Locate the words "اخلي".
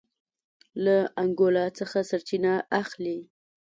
2.81-3.17